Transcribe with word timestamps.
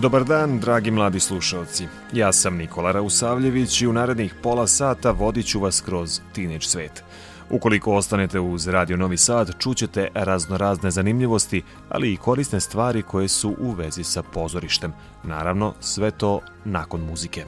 Dobar 0.00 0.24
dan, 0.24 0.60
dragi 0.60 0.90
mladi 0.90 1.20
slušalci. 1.20 1.86
Ja 2.12 2.32
sam 2.32 2.56
Nikola 2.56 2.92
Rausavljević 2.92 3.82
i 3.82 3.86
u 3.86 3.92
narednih 3.92 4.34
pola 4.42 4.66
sata 4.66 5.10
vodit 5.10 5.46
ću 5.46 5.60
vas 5.60 5.80
kroz 5.80 6.20
Teenage 6.34 6.64
svet. 6.64 7.04
Ukoliko 7.50 7.94
ostanete 7.94 8.40
uz 8.40 8.68
Radio 8.68 8.96
Novi 8.96 9.16
Sad, 9.16 9.58
čućete 9.58 10.08
raznorazne 10.14 10.90
zanimljivosti, 10.90 11.62
ali 11.88 12.12
i 12.12 12.16
korisne 12.16 12.60
stvari 12.60 13.02
koje 13.02 13.28
su 13.28 13.56
u 13.58 13.70
vezi 13.70 14.04
sa 14.04 14.22
pozorištem. 14.22 14.92
Naravno, 15.22 15.74
sve 15.80 16.10
to 16.10 16.40
nakon 16.64 17.00
muzike. 17.00 17.44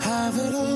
Have 0.00 0.48
it 0.48 0.54
all, 0.54 0.71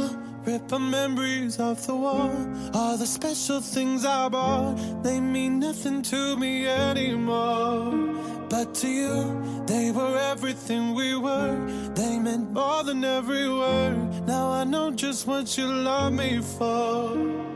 our 0.73 0.79
memories 0.79 1.59
off 1.61 1.87
the 1.87 1.95
wall. 1.95 2.31
All 2.75 2.97
the 2.97 3.07
special 3.07 3.61
things 3.61 4.05
I 4.05 4.29
bought, 4.29 5.03
they 5.03 5.21
mean 5.21 5.59
nothing 5.59 6.03
to 6.03 6.37
me 6.37 6.67
anymore. 6.67 7.93
But 8.49 8.75
to 8.77 8.89
you, 8.89 9.65
they 9.67 9.91
were 9.91 10.17
everything 10.19 10.95
we 10.95 11.17
were. 11.17 11.57
They 11.95 12.19
meant 12.19 12.53
more 12.53 12.85
than 12.85 13.05
every 13.05 13.49
word. 13.49 14.27
Now 14.27 14.51
I 14.51 14.65
know 14.65 14.91
just 14.91 15.27
what 15.27 15.59
you 15.59 15.67
love 15.67 16.13
me 16.13 16.41
for. 16.41 17.56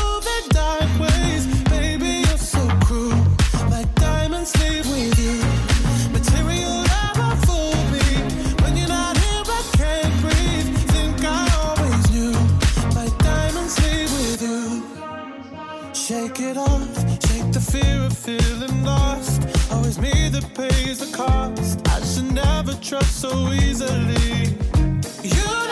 trust 22.91 23.21
so 23.21 23.53
easily. 23.53 24.53
You 25.23 25.70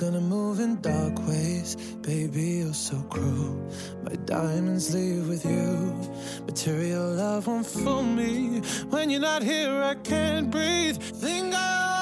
gonna 0.00 0.18
move 0.18 0.60
in 0.60 0.80
dark 0.80 1.28
ways. 1.28 1.76
Baby, 2.00 2.62
you're 2.62 2.72
so 2.72 2.96
cruel. 3.10 3.54
My 4.02 4.14
diamonds 4.24 4.94
leave 4.94 5.28
with 5.28 5.44
you. 5.44 5.94
Material 6.46 7.06
love 7.16 7.46
won't 7.46 7.66
fool 7.66 8.02
me. 8.02 8.62
When 8.88 9.10
you're 9.10 9.20
not 9.20 9.42
here, 9.42 9.82
I 9.82 9.96
can't 9.96 10.50
breathe. 10.50 10.96
Think 10.96 11.54
I 11.54 11.99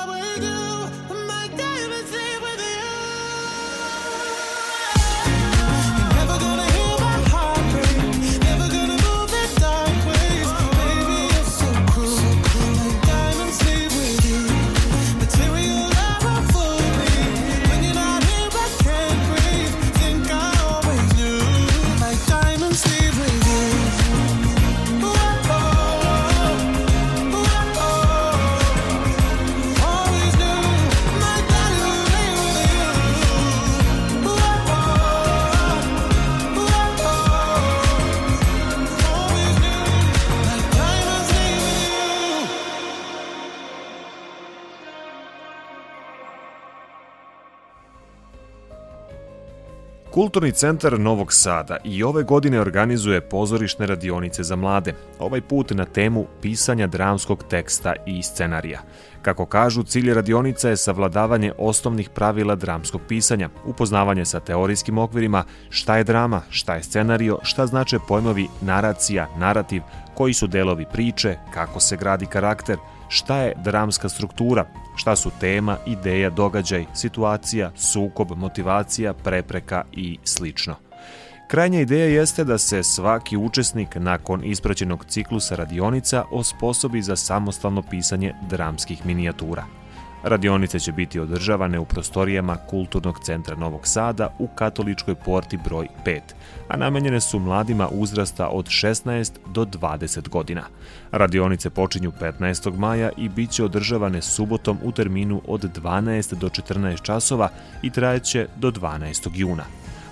Kulturni 50.10 50.52
centar 50.52 51.00
Novog 51.00 51.32
Sada 51.32 51.76
i 51.84 52.02
ove 52.02 52.22
godine 52.22 52.60
organizuje 52.60 53.20
pozorišne 53.20 53.86
radionice 53.86 54.42
za 54.42 54.56
mlade, 54.56 54.94
ovaj 55.18 55.40
put 55.40 55.70
na 55.70 55.84
temu 55.84 56.26
pisanja 56.42 56.86
dramskog 56.86 57.44
teksta 57.50 57.94
i 58.06 58.22
scenarija. 58.22 58.80
Kako 59.22 59.46
kažu, 59.46 59.82
cilj 59.82 60.14
radionica 60.14 60.68
je 60.68 60.76
savladavanje 60.76 61.52
osnovnih 61.58 62.10
pravila 62.10 62.54
dramskog 62.54 63.00
pisanja, 63.08 63.48
upoznavanje 63.64 64.24
sa 64.24 64.40
teorijskim 64.40 64.98
okvirima, 64.98 65.44
šta 65.70 65.96
je 65.96 66.04
drama, 66.04 66.42
šta 66.50 66.74
je 66.74 66.82
scenario, 66.82 67.38
šta 67.42 67.66
znače 67.66 67.98
pojmovi 68.08 68.48
naracija, 68.60 69.28
narativ, 69.38 69.82
koji 70.14 70.34
su 70.34 70.46
delovi 70.46 70.86
priče, 70.92 71.36
kako 71.54 71.80
se 71.80 71.96
gradi 71.96 72.26
karakter, 72.26 72.76
šta 73.08 73.36
je 73.36 73.54
dramska 73.64 74.08
struktura, 74.08 74.66
šta 74.96 75.16
su 75.16 75.30
tema, 75.40 75.76
ideja, 75.86 76.30
događaj, 76.30 76.86
situacija, 76.94 77.70
sukob, 77.76 78.30
motivacija, 78.36 79.14
prepreka 79.14 79.84
i 79.92 80.18
slično. 80.24 80.76
Krajnja 81.48 81.80
ideja 81.80 82.06
jeste 82.06 82.44
da 82.44 82.58
se 82.58 82.82
svaki 82.82 83.36
učesnik 83.36 83.96
nakon 83.96 84.44
ispraćenog 84.44 85.04
ciklusa 85.04 85.56
radionica 85.56 86.24
osposobi 86.30 87.02
za 87.02 87.16
samostalno 87.16 87.82
pisanje 87.82 88.34
dramskih 88.50 89.06
minijatura. 89.06 89.64
Radionice 90.22 90.78
će 90.78 90.92
biti 90.92 91.20
održavane 91.20 91.78
u 91.78 91.84
prostorijama 91.84 92.56
Kulturnog 92.56 93.18
centra 93.22 93.56
Novog 93.56 93.86
Sada 93.86 94.34
u 94.38 94.48
Katoličkoj 94.48 95.14
porti 95.14 95.58
broj 95.64 95.88
5, 96.06 96.20
a 96.68 96.76
namenjene 96.76 97.20
su 97.20 97.38
mladima 97.38 97.88
uzrasta 97.88 98.48
od 98.48 98.66
16 98.66 99.32
do 99.46 99.64
20 99.64 100.28
godina. 100.28 100.62
Radionice 101.10 101.70
počinju 101.70 102.12
15. 102.20 102.78
maja 102.78 103.10
i 103.16 103.28
bit 103.28 103.50
će 103.50 103.64
održavane 103.64 104.22
subotom 104.22 104.78
u 104.82 104.92
terminu 104.92 105.42
od 105.46 105.80
12 105.80 106.34
do 106.34 106.48
14 106.48 107.02
časova 107.02 107.48
i 107.82 107.90
trajeće 107.90 108.46
do 108.56 108.70
12. 108.70 109.30
juna. 109.34 109.64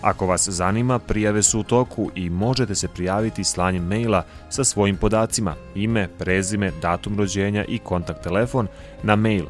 Ako 0.03 0.27
vas 0.27 0.49
zanima, 0.49 0.99
prijave 0.99 1.43
su 1.43 1.61
u 1.61 1.63
toku 1.63 2.11
i 2.15 2.31
možete 2.31 2.75
se 2.75 2.89
prijaviti 2.89 3.45
slanjem 3.45 3.87
maila 3.87 4.23
sa 4.49 4.65
svojim 4.65 4.97
podacima, 4.97 5.55
ime, 5.75 6.09
prezime, 6.19 6.73
datum 6.83 7.19
rođenja 7.19 7.65
i 7.69 7.79
kontakt 7.79 8.23
telefon 8.23 8.67
na 9.03 9.17
mail 9.17 9.45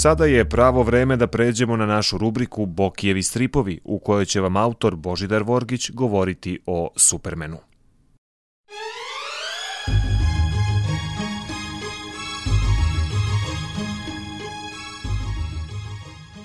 Sada 0.03 0.25
je 0.25 0.49
pravo 0.49 0.83
vreme 0.83 1.17
da 1.17 1.27
pređemo 1.27 1.77
na 1.77 1.87
našu 1.87 2.19
rubriku 2.19 2.67
Bokijevi 2.67 3.23
stripovi, 3.23 3.81
u 3.85 3.99
kojoj 3.99 4.25
će 4.25 4.41
vam 4.41 4.57
autor 4.57 4.97
Božidar 4.97 5.43
Vorgić 5.43 5.91
govoriti 5.91 6.59
o 6.67 6.91
Supermenu. 6.97 7.59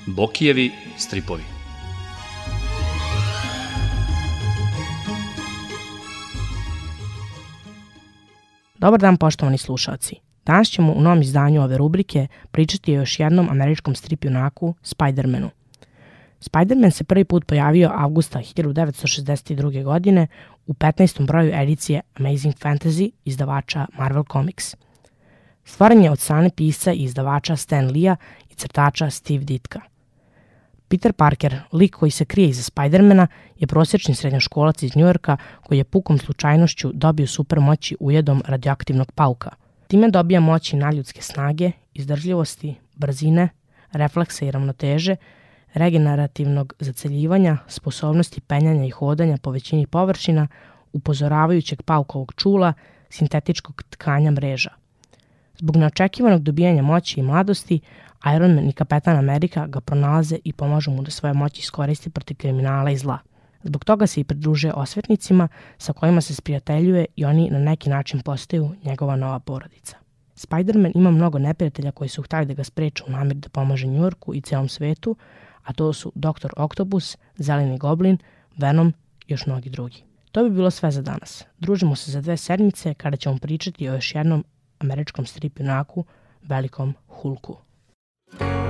Bokijevi 0.05 0.71
stripovi. 0.97 1.43
Dobar 8.79 8.99
dan 8.99 9.17
poštovani 9.17 9.57
slušalci. 9.57 10.24
Danas 10.45 10.69
ćemo 10.69 10.93
u 10.93 11.01
novom 11.01 11.21
izdanju 11.21 11.63
ove 11.63 11.77
rubrike 11.77 12.27
pričati 12.51 12.91
o 12.91 12.99
još 12.99 13.19
jednom 13.19 13.49
američkom 13.49 13.95
strip 13.95 14.23
junaku, 14.23 14.75
Spidermanu. 14.81 15.49
Spiderman 16.39 16.91
se 16.91 17.03
prvi 17.03 17.23
put 17.23 17.45
pojavio 17.45 17.91
avgusta 17.95 18.39
1962. 18.39 19.83
godine 19.83 20.27
u 20.67 20.73
15. 20.73 21.25
broju 21.27 21.51
edicije 21.53 22.01
Amazing 22.15 22.55
Fantasy 22.55 23.11
izdavača 23.25 23.85
Marvel 23.97 24.23
Comics. 24.31 24.75
Stvaran 25.63 26.03
je 26.03 26.11
od 26.11 26.19
strane 26.19 26.49
pisca 26.49 26.93
i 26.93 27.03
izdavača 27.03 27.55
Stan 27.55 27.91
Lee-a 27.91 28.15
i 28.49 28.53
crtača 28.53 29.09
Steve 29.09 29.43
Ditka. 29.43 29.81
Peter 30.87 31.13
Parker, 31.13 31.55
lik 31.73 31.95
koji 31.95 32.11
se 32.11 32.25
krije 32.25 32.49
iza 32.49 32.63
Spidermana, 32.63 33.27
je 33.59 33.67
prosječni 33.67 34.15
srednjoškolac 34.15 34.83
iz 34.83 34.95
Njujorka 34.95 35.37
koji 35.63 35.77
je 35.77 35.83
pukom 35.83 36.17
slučajnošću 36.17 36.91
dobio 36.93 37.27
super 37.27 37.59
moći 37.59 37.97
ujedom 37.99 38.43
radioaktivnog 38.45 39.11
pauka. 39.11 39.49
Time 39.87 40.09
dobija 40.09 40.39
moći 40.39 40.75
naljudske 40.75 41.21
snage, 41.21 41.71
izdržljivosti, 41.93 42.75
brzine, 42.95 43.49
refleksa 43.91 44.45
i 44.45 44.51
ravnoteže, 44.51 45.15
regenerativnog 45.73 46.73
zaceljivanja, 46.79 47.57
sposobnosti 47.67 48.41
penjanja 48.41 48.85
i 48.85 48.89
hodanja 48.89 49.37
po 49.37 49.51
većini 49.51 49.87
površina, 49.87 50.47
upozoravajućeg 50.93 51.81
paukovog 51.81 52.33
čula, 52.35 52.73
sintetičkog 53.09 53.83
tkanja 53.89 54.31
mreža. 54.31 54.69
Zbog 55.57 55.75
neočekivanog 55.75 56.43
dobijanja 56.43 56.81
moći 56.81 57.19
i 57.19 57.23
mladosti, 57.23 57.79
Iron 58.35 58.55
Man 58.55 58.69
i 58.69 58.73
Kapetan 58.73 59.17
Amerika 59.17 59.67
ga 59.67 59.81
pronalaze 59.81 60.37
i 60.43 60.53
pomažu 60.53 60.91
mu 60.91 61.01
da 61.01 61.11
svoje 61.11 61.33
moći 61.33 61.59
iskoristi 61.59 62.09
protiv 62.09 62.37
kriminala 62.37 62.91
i 62.91 62.97
zla. 62.97 63.19
Zbog 63.65 63.85
toga 63.85 64.07
se 64.07 64.21
i 64.21 64.23
pridružuje 64.23 64.73
osvetnicima 64.73 65.47
sa 65.77 65.93
kojima 65.93 66.21
se 66.21 66.35
sprijateljuje 66.35 67.05
i 67.15 67.25
oni 67.25 67.49
na 67.49 67.59
neki 67.59 67.89
način 67.89 68.21
postaju 68.21 68.75
njegova 68.83 69.15
nova 69.15 69.39
porodica. 69.39 69.97
Spider-Man 70.35 70.91
ima 70.95 71.11
mnogo 71.11 71.39
neprijatelja 71.39 71.91
koji 71.91 72.09
su 72.09 72.21
htali 72.21 72.45
da 72.45 72.53
ga 72.53 72.63
spreče 72.63 73.03
u 73.07 73.11
namir 73.11 73.37
da 73.37 73.49
pomaže 73.49 73.87
Njurku 73.87 74.35
i 74.35 74.41
celom 74.41 74.69
svetu, 74.69 75.15
a 75.63 75.73
to 75.73 75.93
su 75.93 76.11
Dr. 76.15 76.49
Octopus, 76.57 77.17
Zeleni 77.37 77.77
Goblin, 77.77 78.17
Venom 78.57 78.93
i 79.27 79.33
još 79.33 79.45
mnogi 79.45 79.69
drugi. 79.69 80.03
To 80.31 80.43
bi 80.43 80.49
bilo 80.49 80.71
sve 80.71 80.91
za 80.91 81.01
danas. 81.01 81.45
Družimo 81.59 81.95
se 81.95 82.11
za 82.11 82.21
dve 82.21 82.37
sedmice 82.37 82.93
kada 82.93 83.17
ćemo 83.17 83.37
pričati 83.37 83.89
o 83.89 83.93
još 83.93 84.15
jednom 84.15 84.45
američkom 84.79 85.25
strip 85.25 85.59
junaku, 85.59 86.05
velikom 86.43 86.93
Hulku. 87.07 87.57
Girl, 88.39 88.64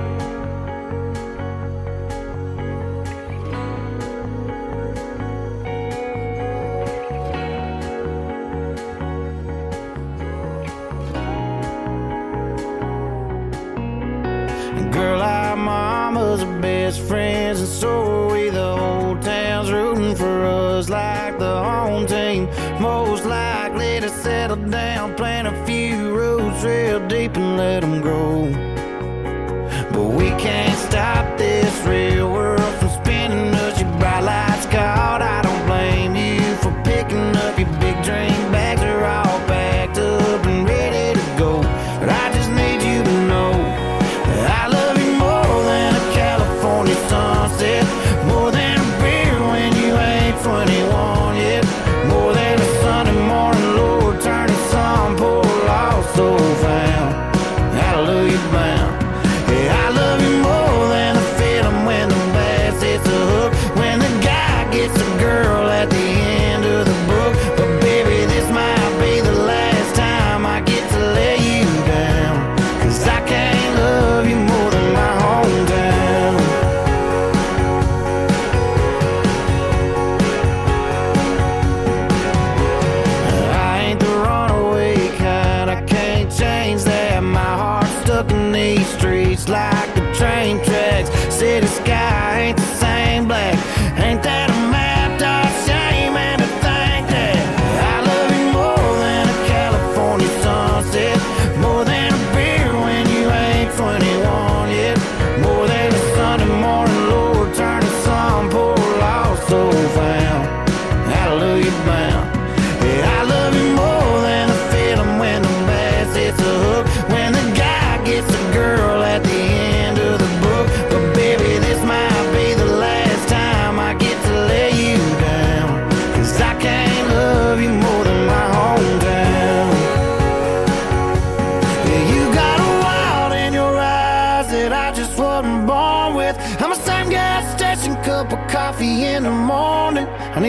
settle 24.48 24.70
down, 24.70 25.12
plant 25.16 25.48
a 25.48 25.66
few 25.66 26.14
roots 26.14 26.62
real 26.62 27.04
deep 27.08 27.36
and 27.36 27.56
let 27.56 27.80
them 27.80 28.00
grow. 28.00 28.65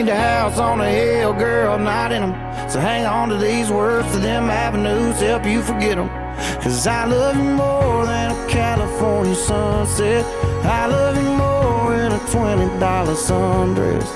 Need 0.02 0.10
a 0.10 0.16
house 0.16 0.58
on 0.58 0.80
a 0.80 0.88
hill, 0.88 1.32
girl, 1.32 1.76
not 1.78 2.12
in 2.12 2.22
them. 2.22 2.70
So 2.70 2.78
hang 2.78 3.04
on 3.04 3.28
to 3.30 3.36
these 3.36 3.68
words 3.70 4.10
to 4.12 4.18
them 4.18 4.48
avenues, 4.48 5.20
help 5.20 5.44
you 5.44 5.60
forget 5.62 5.96
them. 5.96 6.08
Cause 6.62 6.86
I 6.86 7.04
love 7.04 7.36
you 7.36 7.50
more 7.50 8.06
than 8.06 8.30
a 8.30 8.48
California 8.48 9.34
sunset. 9.34 10.24
I 10.64 10.86
love 10.86 11.16
you 11.16 11.30
more 11.30 11.96
than 11.96 12.12
a 12.12 12.18
$20 12.18 12.78
sundress. 13.26 14.08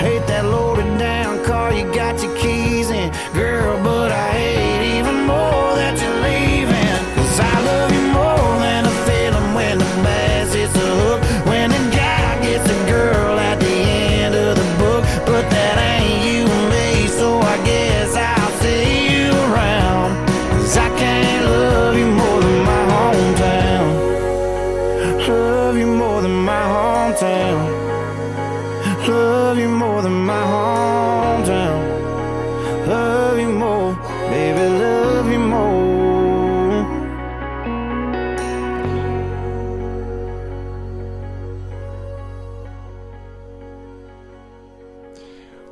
Hate 0.00 0.26
that 0.26 0.44
loaded 0.44 0.98
down 0.98 1.44
car 1.44 1.72
you 1.72 1.84
got 1.94 2.20
your 2.22 2.36
keys 2.36 2.90
in, 2.90 3.12
girl, 3.32 3.78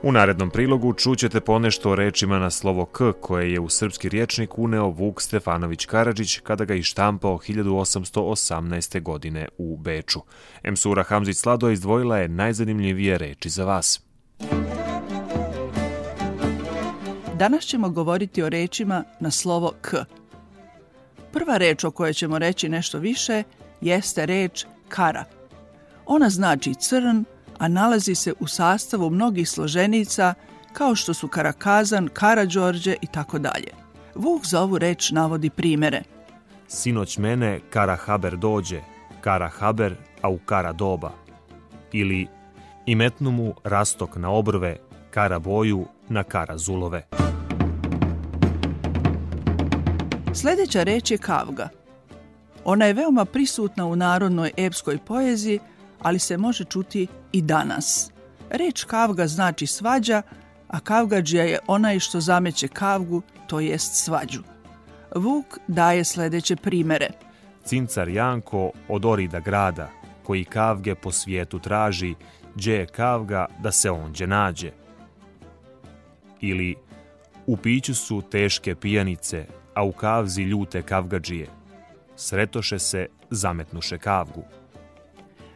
U 0.08 0.12
narednom 0.12 0.50
prilogu 0.50 0.92
čućete 0.92 1.40
ponešto 1.40 1.90
o 1.90 1.94
rečima 1.94 2.38
na 2.38 2.50
slovo 2.50 2.84
K 2.84 3.12
koje 3.20 3.52
je 3.52 3.60
u 3.60 3.68
srpski 3.68 4.08
riječnik 4.08 4.58
uneo 4.58 4.88
Vuk 4.88 5.22
Stefanović 5.22 5.86
Karadžić 5.86 6.38
kada 6.38 6.64
ga 6.64 6.74
ištampao 6.74 7.38
1818. 7.38 9.02
godine 9.02 9.48
u 9.58 9.76
Beču. 9.76 10.20
Emsura 10.62 11.02
Hamzić 11.02 11.36
Slado 11.36 11.70
izdvojila 11.70 12.18
je 12.18 12.28
najzanimljivije 12.28 13.18
reči 13.18 13.48
za 13.48 13.64
vas. 13.64 14.00
Danas 17.34 17.64
ćemo 17.64 17.90
govoriti 17.90 18.42
o 18.42 18.48
rečima 18.48 19.04
na 19.20 19.30
slovo 19.30 19.72
K. 19.80 19.96
Prva 21.32 21.56
reč 21.56 21.84
o 21.84 21.90
kojoj 21.90 22.12
ćemo 22.12 22.38
reći 22.38 22.68
nešto 22.68 22.98
više 22.98 23.42
jeste 23.80 24.26
reč 24.26 24.64
kara. 24.88 25.24
Ona 26.06 26.30
znači 26.30 26.74
crn, 26.74 27.24
a 27.58 27.68
nalazi 27.68 28.14
se 28.14 28.32
u 28.40 28.46
sastavu 28.46 29.10
mnogih 29.10 29.48
složenica 29.48 30.34
kao 30.72 30.94
što 30.94 31.14
su 31.14 31.28
Karakazan, 31.28 32.08
Karađorđe 32.12 32.96
i 33.02 33.06
tako 33.06 33.38
dalje. 33.38 33.72
Vuk 34.14 34.46
za 34.46 34.60
ovu 34.60 34.78
reč 34.78 35.10
navodi 35.10 35.50
primere. 35.50 36.02
Sinoć 36.68 37.18
mene 37.18 37.60
kara 37.70 37.96
haber 37.96 38.36
dođe, 38.36 38.80
kara 39.20 39.48
haber, 39.48 39.94
a 40.22 40.28
u 40.28 40.38
kara 40.38 40.72
doba. 40.72 41.12
Ili 41.92 42.26
i 42.86 42.94
metnu 42.94 43.30
mu 43.30 43.54
rastok 43.64 44.16
na 44.16 44.30
obrve, 44.30 44.76
kara 45.10 45.38
boju 45.38 45.86
na 46.08 46.22
kara 46.22 46.58
zulove. 46.58 47.06
Sljedeća 50.34 50.82
reč 50.82 51.10
je 51.10 51.18
kavga. 51.18 51.68
Ona 52.64 52.84
je 52.84 52.92
veoma 52.92 53.24
prisutna 53.24 53.86
u 53.86 53.96
narodnoj 53.96 54.50
epskoj 54.56 54.98
poeziji, 54.98 55.60
ali 56.00 56.18
se 56.18 56.36
može 56.36 56.64
čuti 56.64 57.06
i 57.32 57.42
danas. 57.42 58.10
Reč 58.50 58.84
kavga 58.84 59.26
znači 59.26 59.66
svađa, 59.66 60.22
a 60.68 60.80
kavgađija 60.80 61.44
je 61.44 61.58
onaj 61.66 61.98
što 61.98 62.20
zameće 62.20 62.68
kavgu, 62.68 63.22
to 63.46 63.60
jest 63.60 64.04
svađu. 64.04 64.42
Vuk 65.14 65.58
daje 65.68 66.04
sljedeće 66.04 66.56
primere. 66.56 67.08
Cincar 67.64 68.08
Janko 68.08 68.70
od 68.88 69.04
Orida 69.04 69.40
grada, 69.40 69.90
koji 70.22 70.44
kavge 70.44 70.94
po 70.94 71.12
svijetu 71.12 71.58
traži, 71.58 72.14
gdje 72.54 72.74
je 72.74 72.86
kavga 72.86 73.46
da 73.62 73.72
se 73.72 73.90
onđe 73.90 74.26
nađe. 74.26 74.70
Ili 76.40 76.76
u 77.46 77.56
piću 77.56 77.94
su 77.94 78.22
teške 78.30 78.74
pijanice, 78.74 79.46
a 79.74 79.84
u 79.84 79.92
kavzi 79.92 80.42
ljute 80.42 80.82
kavgađije. 80.82 81.46
Sretoše 82.16 82.78
se, 82.78 83.06
zametnuše 83.30 83.98
kavgu. 83.98 84.42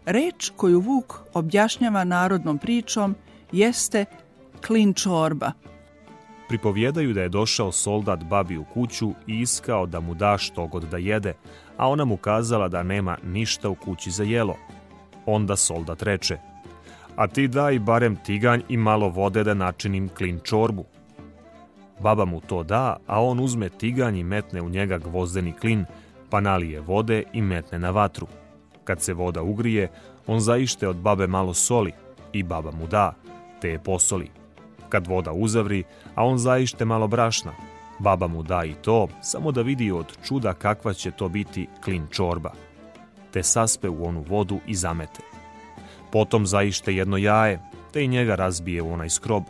Reč 0.07 0.53
koju 0.57 0.81
Vuk 0.81 1.21
objašnjava 1.35 2.05
narodnom 2.05 2.59
pričom 2.59 3.15
jeste 3.53 4.05
klinčorba. 4.67 5.53
Pripovjedaju 6.49 7.13
da 7.13 7.23
je 7.23 7.29
došao 7.29 7.73
soldat 7.73 8.25
babi 8.25 8.59
u 8.59 8.65
kuću 8.65 9.13
i 9.27 9.41
iskao 9.41 9.87
da 9.87 10.01
mu 10.01 10.15
da 10.15 10.39
što 10.39 10.67
god 10.67 10.85
da 10.85 10.97
jede, 10.97 11.35
a 11.77 11.89
ona 11.89 12.05
mu 12.05 12.17
kazala 12.17 12.69
da 12.69 12.83
nema 12.83 13.17
ništa 13.25 13.69
u 13.69 13.75
kući 13.75 14.11
za 14.11 14.25
jelo. 14.25 14.57
Onda 15.27 15.57
soldat 15.57 16.03
reče, 16.03 16.39
a 17.17 17.27
ti 17.27 17.49
daj 17.49 17.79
barem 17.79 18.17
tiganj 18.17 18.61
i 18.69 18.77
malo 18.77 19.09
vode 19.09 19.45
da 19.45 19.55
načinim 19.55 20.09
klin 20.09 20.41
čorbu. 20.45 20.85
Baba 22.01 22.25
mu 22.25 22.41
to 22.41 22.63
da, 22.63 22.97
a 23.07 23.23
on 23.23 23.41
uzme 23.41 23.69
tiganj 23.69 24.19
i 24.19 24.25
metne 24.25 24.63
u 24.63 24.69
njega 24.69 24.99
gvozdeni 24.99 25.53
klin, 25.53 25.85
pa 26.31 26.41
nalije 26.41 26.81
vode 26.81 27.23
i 27.33 27.43
metne 27.43 27.79
na 27.79 27.91
vatru. 27.91 28.27
Kad 28.85 29.03
se 29.03 29.15
voda 29.15 29.43
ugrije, 29.43 29.89
on 30.27 30.41
zaište 30.41 30.89
od 30.89 30.97
babe 30.97 31.27
malo 31.27 31.55
soli 31.55 31.93
i 32.33 32.43
baba 32.43 32.71
mu 32.71 32.87
da, 32.87 33.15
te 33.61 33.69
je 33.69 33.83
posoli. 33.83 34.31
Kad 34.89 35.07
voda 35.07 35.33
uzavri, 35.33 35.85
a 36.15 36.25
on 36.25 36.39
zaište 36.39 36.85
malo 36.85 37.09
brašna, 37.09 37.53
baba 37.99 38.27
mu 38.27 38.43
da 38.43 38.65
i 38.65 38.75
to, 38.75 39.09
samo 39.23 39.53
da 39.53 39.63
vidi 39.63 39.93
od 39.93 40.19
čuda 40.25 40.55
kakva 40.55 40.93
će 40.93 41.11
to 41.11 41.29
biti 41.29 41.69
klin 41.85 42.07
čorba. 42.11 42.53
Te 43.31 43.43
saspe 43.43 43.89
u 43.89 44.07
onu 44.07 44.25
vodu 44.29 44.59
i 44.67 44.75
zamete. 44.75 45.21
Potom 46.13 46.47
zaište 46.47 46.95
jedno 46.95 47.17
jaje, 47.17 47.61
te 47.93 48.05
i 48.05 48.09
njega 48.09 48.35
razbije 48.35 48.83
u 48.83 48.93
onaj 48.93 49.11
skrob. 49.11 49.43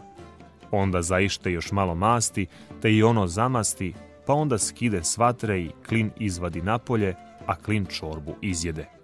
Onda 0.71 1.03
zaište 1.03 1.53
još 1.53 1.73
malo 1.73 1.95
masti, 1.95 2.47
te 2.83 2.93
i 2.93 3.03
ono 3.03 3.27
zamasti, 3.27 3.95
pa 4.27 4.35
onda 4.35 4.59
skide 4.59 5.05
s 5.05 5.19
i 5.59 5.71
klin 5.89 6.11
izvadi 6.19 6.63
napolje, 6.63 7.15
a 7.47 7.57
klin 7.57 7.87
čorbu 7.87 8.35
izjede. 8.41 9.02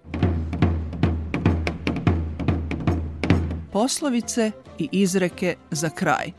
Poslovice 3.72 4.50
i 4.78 4.88
izreke 4.92 5.56
za 5.70 5.90
kraj. 5.90 6.32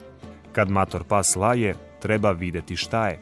Kad 0.51 0.69
mator 0.69 1.03
pas 1.03 1.35
laje, 1.35 1.75
treba 2.01 2.31
videti 2.31 2.75
šta 2.75 3.07
je. 3.07 3.19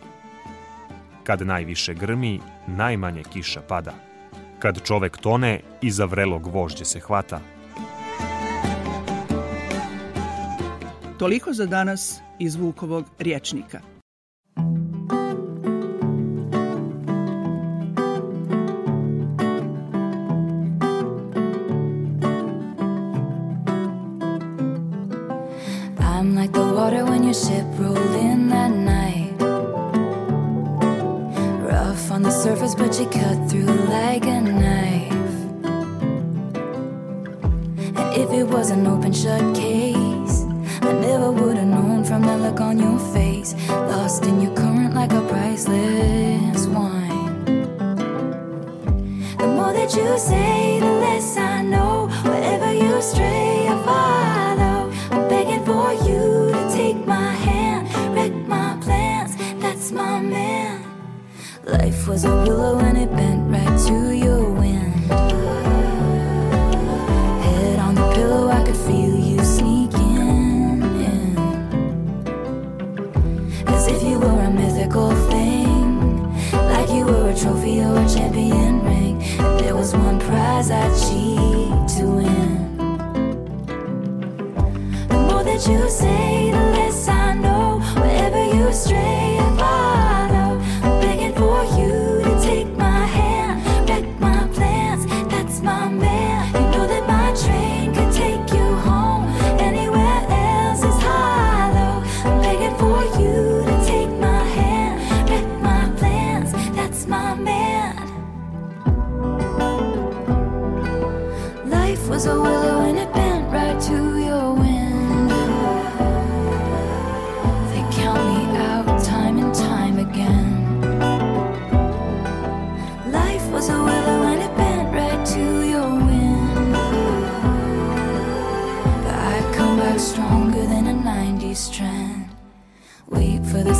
Kad 1.23 1.47
najviše 1.47 1.93
grmi, 1.93 2.39
najmanje 2.67 3.23
kiša 3.33 3.61
pada. 3.61 3.93
Kad 4.59 4.83
čovek 4.83 5.17
tone, 5.17 5.59
iza 5.81 6.05
vrelog 6.05 6.47
vožđe 6.47 6.85
se 6.85 6.99
hvata. 6.99 7.39
Toliko 11.19 11.53
za 11.53 11.65
danas 11.65 12.21
iz 12.39 12.55
Vukovog 12.55 13.05
riječnika. 13.19 13.96
jeune 39.23 39.56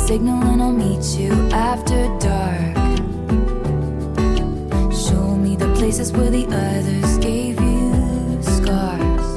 signal 0.08 0.42
and 0.42 0.62
I'll 0.62 0.72
meet 0.72 1.04
you 1.20 1.32
after 1.52 2.08
dark. 2.18 2.76
Show 4.90 5.36
me 5.36 5.54
the 5.54 5.70
places 5.76 6.12
where 6.12 6.30
the 6.30 6.46
others 6.46 7.18
gave 7.18 7.60
you 7.60 8.40
scars. 8.40 9.28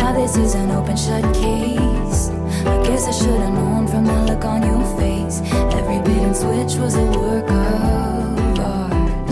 Now 0.00 0.14
this 0.14 0.38
is 0.38 0.54
an 0.54 0.70
open 0.70 0.96
shut 0.96 1.22
case. 1.34 2.30
I 2.64 2.82
guess 2.82 3.06
I 3.06 3.10
should 3.10 3.40
have 3.44 3.52
known 3.52 3.88
from 3.88 4.06
the 4.06 4.22
look 4.24 4.46
on 4.46 4.62
your 4.62 4.84
face. 4.96 5.42
Every 5.78 6.00
bait 6.06 6.22
and 6.28 6.34
switch 6.34 6.80
was 6.80 6.94
a 6.94 7.04
work 7.20 7.50
of 7.50 8.58
art. 8.58 9.28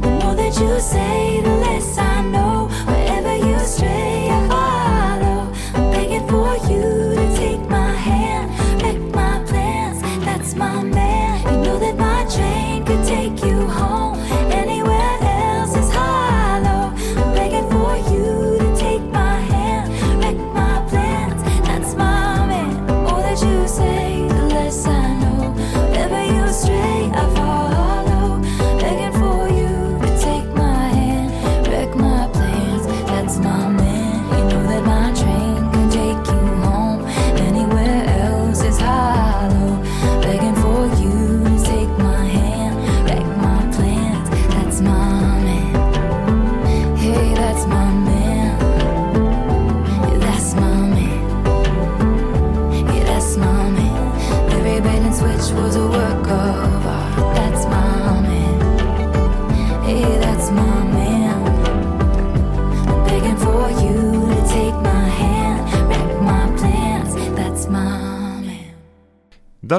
The 0.00 0.10
more 0.20 0.34
that 0.36 0.58
you 0.58 0.80
say, 0.80 1.35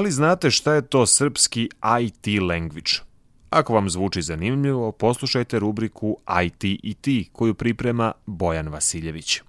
li 0.08 0.12
znate 0.12 0.50
šta 0.50 0.72
je 0.72 0.82
to 0.82 1.06
srpski 1.06 1.70
IT 2.00 2.42
language? 2.42 2.92
Ako 3.50 3.74
vam 3.74 3.90
zvuči 3.90 4.22
zanimljivo, 4.22 4.92
poslušajte 4.92 5.58
rubriku 5.58 6.16
IT 6.44 6.64
i 6.64 6.94
ti 7.00 7.28
koju 7.32 7.54
priprema 7.54 8.12
Bojan 8.26 8.68
Vasiljević. 8.68 9.40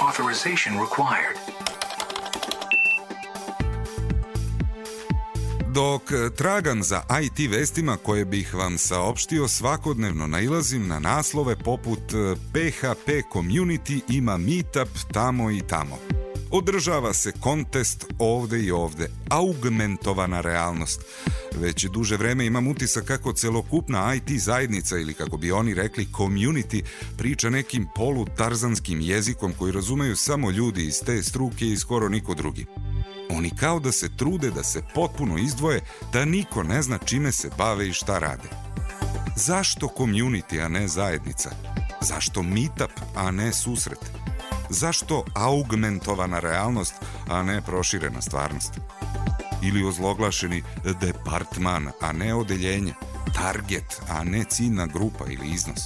Authorization 0.00 0.74
required. 0.80 1.38
Dok 5.78 6.12
e, 6.12 6.30
tragam 6.36 6.82
za 6.82 7.02
IT 7.22 7.50
vestima 7.50 7.96
koje 7.96 8.24
bih 8.24 8.54
vam 8.54 8.78
saopštio, 8.78 9.48
svakodnevno 9.48 10.26
nailazim 10.26 10.88
na 10.88 10.98
naslove 10.98 11.56
poput 11.56 11.98
e, 12.12 12.34
PHP 12.52 13.08
Community 13.32 14.00
ima 14.08 14.36
meetup 14.36 14.88
tamo 15.12 15.50
i 15.50 15.60
tamo. 15.68 15.98
Održava 16.50 17.14
se 17.14 17.32
kontest 17.40 18.06
ovde 18.18 18.60
i 18.62 18.70
ovde, 18.70 19.10
augmentovana 19.28 20.40
realnost. 20.40 21.00
Već 21.56 21.84
duže 21.84 22.16
vreme 22.16 22.46
imam 22.46 22.68
utisak 22.68 23.04
kako 23.04 23.32
celokupna 23.32 24.14
IT 24.14 24.40
zajednica 24.40 24.98
ili 24.98 25.14
kako 25.14 25.36
bi 25.36 25.52
oni 25.52 25.74
rekli 25.74 26.08
community 26.12 26.82
priča 27.16 27.50
nekim 27.50 27.86
polu-tarzanskim 27.96 29.00
jezikom 29.00 29.52
koji 29.58 29.72
razumeju 29.72 30.16
samo 30.16 30.50
ljudi 30.50 30.86
iz 30.86 31.00
te 31.06 31.22
struke 31.22 31.66
i 31.66 31.76
skoro 31.76 32.08
niko 32.08 32.34
drugi. 32.34 32.66
Oni 33.30 33.50
kao 33.50 33.80
da 33.80 33.92
se 33.92 34.16
trude 34.16 34.50
da 34.50 34.62
se 34.62 34.82
potpuno 34.94 35.38
izdvoje, 35.38 35.80
da 36.12 36.24
niko 36.24 36.62
ne 36.62 36.82
zna 36.82 36.98
čime 36.98 37.32
se 37.32 37.50
bave 37.58 37.88
i 37.88 37.92
šta 37.92 38.18
rade. 38.18 38.48
Zašto 39.36 39.88
community, 39.98 40.64
a 40.64 40.68
ne 40.68 40.88
zajednica? 40.88 41.50
Zašto 42.00 42.42
meetup, 42.42 42.90
a 43.14 43.30
ne 43.30 43.52
susret? 43.52 44.10
Zašto 44.70 45.24
augmentovana 45.34 46.40
realnost, 46.40 46.94
a 47.28 47.42
ne 47.42 47.60
proširena 47.60 48.22
stvarnost? 48.22 48.72
Ili 49.62 49.84
ozloglašeni 49.84 50.62
departman, 51.00 51.88
a 52.00 52.12
ne 52.12 52.34
odeljenje? 52.34 52.94
Target, 53.34 54.00
a 54.08 54.24
ne 54.24 54.44
ciljna 54.44 54.86
grupa 54.86 55.24
ili 55.28 55.50
iznos? 55.50 55.80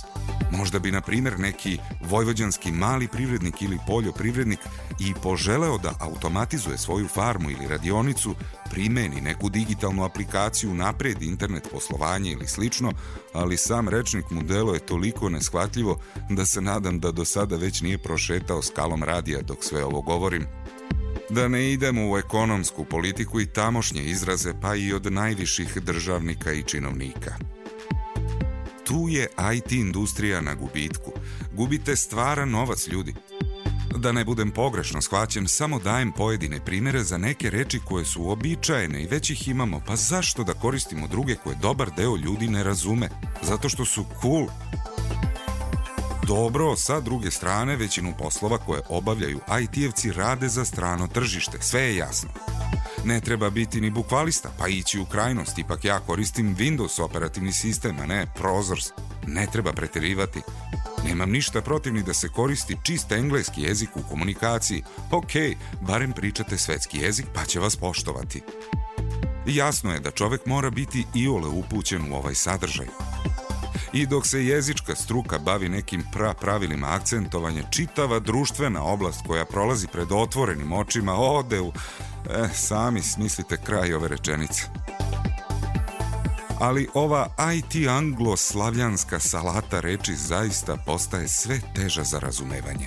Možda 0.56 0.78
bi, 0.78 0.90
na 0.90 1.00
primjer, 1.00 1.38
neki 1.38 1.78
vojvođanski 2.00 2.72
mali 2.72 3.08
privrednik 3.08 3.62
ili 3.62 3.78
poljoprivrednik 3.86 4.58
i 4.98 5.14
poželeo 5.22 5.78
da 5.78 5.94
automatizuje 6.00 6.78
svoju 6.78 7.08
farmu 7.08 7.50
ili 7.50 7.68
radionicu, 7.68 8.34
primeni 8.70 9.20
neku 9.20 9.48
digitalnu 9.48 10.04
aplikaciju, 10.04 10.74
napredi 10.74 11.26
internet 11.26 11.68
poslovanje 11.72 12.32
ili 12.32 12.46
slično, 12.46 12.92
ali 13.32 13.56
sam 13.56 13.88
rečnik 13.88 14.30
mu 14.30 14.42
delo 14.42 14.74
je 14.74 14.86
toliko 14.86 15.28
neshvatljivo 15.28 16.00
da 16.30 16.46
se 16.46 16.60
nadam 16.60 17.00
da 17.00 17.10
do 17.10 17.24
sada 17.24 17.56
već 17.56 17.80
nije 17.80 17.98
prošetao 17.98 18.62
skalom 18.62 19.02
radija 19.02 19.42
dok 19.42 19.58
sve 19.60 19.84
ovo 19.84 20.02
govorim. 20.02 20.46
Da 21.30 21.48
ne 21.48 21.72
idemo 21.72 22.10
u 22.10 22.18
ekonomsku 22.18 22.84
politiku 22.84 23.40
i 23.40 23.46
tamošnje 23.46 24.04
izraze, 24.04 24.52
pa 24.60 24.74
i 24.74 24.92
od 24.92 25.12
najviših 25.12 25.78
državnika 25.82 26.52
i 26.52 26.62
činovnika. 26.62 27.34
Tu 28.84 29.08
je 29.08 29.28
IT 29.56 29.72
industrija 29.72 30.40
na 30.40 30.54
gubitku. 30.54 31.12
Gubite 31.52 31.96
stvaran 31.96 32.50
novac 32.50 32.86
ljudi. 32.86 33.14
Da 33.96 34.12
ne 34.12 34.24
budem 34.24 34.50
pogrešno 34.50 35.02
shvaćen, 35.02 35.48
samo 35.48 35.78
dajem 35.78 36.12
pojedine 36.12 36.64
primere 36.64 37.04
za 37.04 37.18
neke 37.18 37.50
reči 37.50 37.80
koje 37.84 38.04
su 38.04 38.22
uobičajene 38.22 39.02
i 39.02 39.06
već 39.06 39.30
ih 39.30 39.48
imamo, 39.48 39.80
pa 39.86 39.96
zašto 39.96 40.44
da 40.44 40.54
koristimo 40.54 41.08
druge 41.08 41.34
koje 41.34 41.56
dobar 41.56 41.90
deo 41.96 42.16
ljudi 42.16 42.48
ne 42.48 42.62
razume? 42.62 43.08
Zato 43.42 43.68
što 43.68 43.84
su 43.84 44.04
cool. 44.22 44.46
Dobro, 46.26 46.76
sa 46.76 47.00
druge 47.00 47.30
strane, 47.30 47.76
većinu 47.76 48.14
poslova 48.18 48.58
koje 48.58 48.82
obavljaju 48.88 49.40
IT-evci 49.48 50.12
rade 50.12 50.48
za 50.48 50.64
strano 50.64 51.06
tržište, 51.06 51.58
sve 51.60 51.80
je 51.80 51.96
jasno. 51.96 52.30
Ne 53.04 53.20
treba 53.20 53.50
biti 53.50 53.80
ni 53.80 53.90
bukvalista, 53.90 54.50
pa 54.58 54.68
ići 54.68 54.98
u 54.98 55.04
krajnost, 55.04 55.58
ipak 55.58 55.84
ja 55.84 56.00
koristim 56.00 56.56
Windows 56.56 57.02
operativni 57.02 57.52
sistem, 57.52 58.00
a 58.00 58.06
ne 58.06 58.26
Prozors. 58.34 58.86
Ne 59.26 59.46
treba 59.52 59.72
preterivati. 59.72 60.40
Nemam 61.04 61.30
ništa 61.30 61.62
protiv 61.62 61.94
ni 61.94 62.02
da 62.02 62.14
se 62.14 62.28
koristi 62.28 62.76
čist 62.82 63.12
engleski 63.12 63.62
jezik 63.62 63.90
u 63.96 64.02
komunikaciji. 64.10 64.82
Ok, 65.10 65.32
barem 65.80 66.12
pričate 66.12 66.58
svetski 66.58 66.98
jezik, 66.98 67.26
pa 67.34 67.44
će 67.44 67.60
vas 67.60 67.76
poštovati. 67.76 68.42
Jasno 69.46 69.92
je 69.92 70.00
da 70.00 70.10
čovek 70.10 70.46
mora 70.46 70.70
biti 70.70 71.06
iole 71.14 71.48
upućen 71.48 72.12
u 72.12 72.16
ovaj 72.16 72.34
sadržaj. 72.34 72.86
I 73.92 74.06
dok 74.06 74.26
se 74.26 74.46
jezička 74.46 74.94
struka 74.94 75.38
bavi 75.38 75.68
nekim 75.68 76.04
pra 76.12 76.34
pravilima 76.34 76.86
akcentovanja, 76.90 77.62
čitava 77.70 78.18
društvena 78.18 78.82
oblast 78.82 79.26
koja 79.26 79.44
prolazi 79.44 79.86
pred 79.86 80.12
otvorenim 80.12 80.72
očima 80.72 81.14
ode 81.14 81.60
u... 81.60 81.72
E, 82.30 82.48
sami 82.54 83.02
smislite 83.02 83.56
kraj 83.56 83.94
ove 83.94 84.08
rečenice. 84.08 84.62
Ali 86.60 86.88
ova 86.94 87.28
IT 87.56 87.88
anglo-slavljanska 87.88 89.20
salata 89.20 89.80
reči 89.80 90.14
zaista 90.14 90.76
postaje 90.86 91.28
sve 91.28 91.60
teža 91.74 92.02
za 92.02 92.18
razumevanje. 92.18 92.86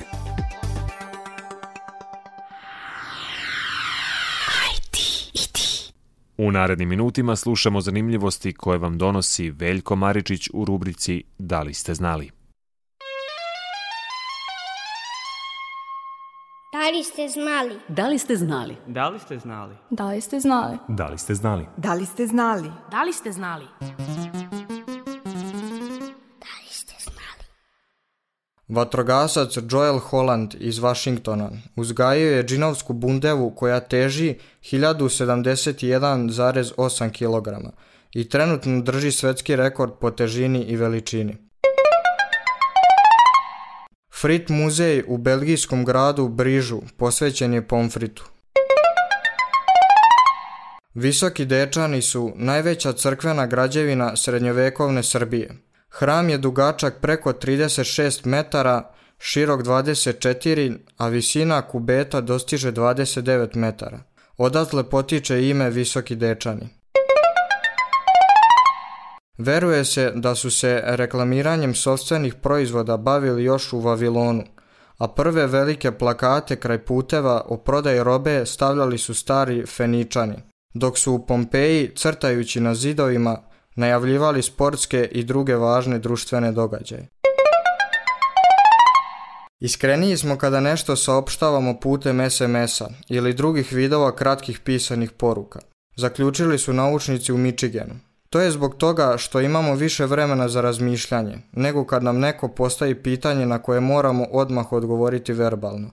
U 6.38 6.52
narednim 6.52 6.90
minutima 6.90 7.36
slušamo 7.36 7.82
zanimljivosti 7.82 8.54
koje 8.54 8.78
vam 8.78 8.98
donosi 8.98 9.50
Veljko 9.50 9.96
Maričić 9.96 10.50
u 10.54 10.66
rubrici 10.66 11.24
Da 11.38 11.62
li 11.62 11.74
ste 11.74 11.94
znali? 11.94 12.45
Da 16.86 16.92
li 16.92 17.04
ste 17.04 17.28
znali? 17.28 17.76
Da 17.88 18.08
li 18.08 18.20
ste 18.20 18.36
znali? 18.36 18.76
Da 18.90 19.10
li 19.10 19.20
ste 19.20 19.40
znali? 19.40 19.76
Da 19.90 20.08
li 20.08 20.22
ste 20.22 20.40
znali? 20.40 20.78
Da 20.90 21.08
li 21.08 21.18
ste 21.18 21.36
znali? 21.36 21.66
Da 21.78 21.94
li 21.94 22.06
ste 22.06 22.28
znali? 22.28 22.70
Da 22.90 23.02
li 23.02 23.14
ste 23.14 23.30
znali? 27.00 27.44
Vatrogasac 28.68 29.58
Joel 29.72 30.00
Holland 30.00 30.56
iz 30.60 30.80
Vašingtona 30.80 31.50
uzgajio 31.76 32.38
je 32.38 32.44
džinovsku 32.44 32.94
bundevu 32.94 33.56
koja 33.56 33.80
teži 33.80 34.36
1071,8 34.62 37.10
kg 37.10 37.48
i 38.14 38.30
trenutno 38.30 38.82
drži 38.82 39.12
svetski 39.12 39.56
rekord 39.56 39.92
po 40.02 40.12
težini 40.12 40.64
i 40.64 40.76
veličini. 40.76 41.38
Frit 44.22 44.50
muzej 44.50 45.04
u 45.08 45.18
belgijskom 45.18 45.86
gradu 45.86 46.28
Brižu 46.28 46.82
posvećen 46.98 47.54
je 47.54 47.68
pomfritu. 47.68 48.26
Visoki 50.94 51.46
dečani 51.46 52.02
su 52.02 52.34
najveća 52.36 52.94
crkvena 52.94 53.46
građevina 53.48 54.16
srednjovekovne 54.16 55.04
Srbije. 55.04 55.56
Hram 55.90 56.30
je 56.30 56.38
dugačak 56.38 57.02
preko 57.02 57.34
36 57.34 58.26
metara, 58.26 58.92
širok 59.20 59.62
24, 59.62 60.78
a 60.98 61.08
visina 61.08 61.62
kubeta 61.62 62.22
dostiže 62.22 62.72
29 62.72 63.56
metara. 63.56 64.00
Odatle 64.38 64.90
potiče 64.90 65.50
ime 65.50 65.70
Visoki 65.70 66.16
dečani. 66.16 66.70
Veruje 69.38 69.86
se 69.86 70.12
da 70.16 70.36
su 70.36 70.52
se 70.52 70.82
reklamiranjem 70.86 71.76
sobstvenih 71.76 72.36
proizvoda 72.36 72.98
bavili 72.98 73.44
još 73.44 73.74
u 73.74 73.80
Vavilonu, 73.80 74.44
a 74.98 75.08
prve 75.08 75.48
velike 75.48 75.92
plakate 75.92 76.56
kraj 76.56 76.86
puteva 76.86 77.42
o 77.46 77.58
prodaji 77.58 78.04
robe 78.04 78.46
stavljali 78.46 78.98
su 78.98 79.14
stari 79.14 79.66
Feničani, 79.66 80.36
dok 80.74 80.98
su 80.98 81.14
u 81.14 81.26
Pompeji, 81.26 81.92
crtajući 81.96 82.60
na 82.60 82.76
zidovima, 82.76 83.38
najavljivali 83.76 84.42
sportske 84.42 85.10
i 85.12 85.24
druge 85.24 85.56
važne 85.56 86.00
društvene 86.00 86.52
događaje. 86.52 87.08
Iskreniji 89.60 90.18
smo 90.18 90.38
kada 90.38 90.60
nešto 90.60 90.96
saopštavamo 90.96 91.80
putem 91.80 92.30
SMS-a 92.30 92.88
ili 93.10 93.34
drugih 93.34 93.74
vidova 93.74 94.16
kratkih 94.16 94.60
pisanih 94.60 95.12
poruka. 95.12 95.60
Zaključili 95.96 96.58
su 96.58 96.74
naučnici 96.74 97.34
u 97.34 97.38
Michiganu. 97.38 97.96
To 98.36 98.42
je 98.42 98.52
zbog 98.52 98.76
toga 98.76 99.16
što 99.18 99.42
imamo 99.42 99.76
više 99.76 100.06
vremena 100.06 100.50
za 100.50 100.62
razmišljanje, 100.62 101.38
nego 101.52 101.86
kad 101.86 102.04
nam 102.04 102.20
neko 102.20 102.48
postavi 102.48 103.04
pitanje 103.04 103.46
na 103.46 103.60
koje 103.60 103.80
moramo 103.80 104.26
odmah 104.32 104.74
odgovoriti 104.74 105.34
verbalno. 105.34 105.90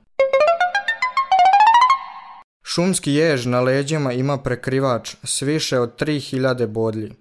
Šumski 2.64 3.12
jež 3.12 3.46
na 3.46 3.60
leđima 3.60 4.12
ima 4.12 4.38
prekrivač 4.38 5.14
s 5.24 5.42
više 5.42 5.78
od 5.78 6.00
3000 6.00 6.66
bodlji. 6.66 7.12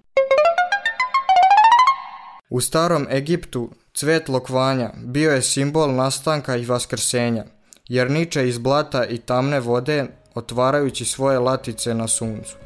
U 2.50 2.60
starom 2.60 3.06
Egiptu 3.10 3.70
cvet 3.94 4.28
lokvanja 4.28 4.90
bio 4.96 5.32
je 5.32 5.42
simbol 5.42 5.94
nastanka 5.94 6.56
i 6.56 6.64
vaskrsenja, 6.64 7.44
jer 7.88 8.10
niče 8.10 8.48
iz 8.48 8.58
blata 8.58 9.06
i 9.06 9.18
tamne 9.18 9.60
vode 9.60 10.06
otvarajući 10.34 11.04
svoje 11.04 11.38
latice 11.38 11.94
na 11.94 12.08
suncu. 12.08 12.56